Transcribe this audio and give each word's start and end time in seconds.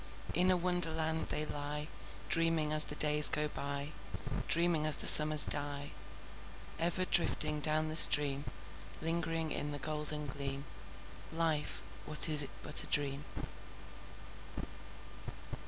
In 0.33 0.49
a 0.49 0.57
Wonderland 0.57 1.27
they 1.27 1.45
lie, 1.45 1.87
Dreaming 2.27 2.73
as 2.73 2.85
the 2.85 2.95
days 2.95 3.29
go 3.29 3.47
by, 3.47 3.91
Dreaming 4.47 4.87
as 4.87 4.95
the 4.97 5.05
summers 5.05 5.45
die: 5.45 5.91
Ever 6.79 7.05
drifting 7.05 7.59
down 7.59 7.87
the 7.89 7.95
stream— 7.95 8.45
Lingering 8.99 9.51
in 9.51 9.71
the 9.71 9.77
golden 9.77 10.25
gleam— 10.25 10.65
Life, 11.31 11.83
what 12.07 12.27
is 12.27 12.41
it 12.41 12.49
but 12.63 12.81
a 12.83 12.87
dream? 12.87 13.25